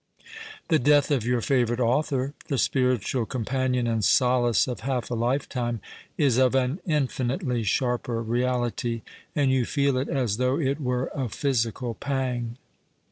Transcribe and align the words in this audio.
The 0.69 0.79
death 0.79 1.11
of 1.11 1.23
your 1.27 1.41
favourite 1.41 1.79
author, 1.79 2.33
the 2.47 2.57
spiritual 2.57 3.27
companion 3.27 3.85
and 3.85 4.03
solace 4.03 4.67
of 4.67 4.79
half 4.79 5.11
a 5.11 5.13
lifetime, 5.13 5.79
is 6.17 6.39
of 6.39 6.55
an 6.55 6.79
infmitcly 6.87 7.63
sharper 7.65 8.23
reality, 8.23 9.03
and 9.35 9.51
you 9.51 9.63
feel 9.63 9.97
it 9.97 10.09
as 10.09 10.37
though 10.37 10.59
it 10.59 10.81
were 10.81 11.11
a 11.13 11.29
physical 11.29 11.93
pang. 11.93 12.57